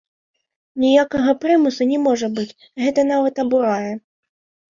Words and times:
Ніякага 0.83 1.33
прымусу 1.43 1.83
не 1.91 1.99
можа 2.07 2.27
быць, 2.39 2.57
гэта 2.85 3.01
нават 3.11 3.35
абурае. 3.47 3.93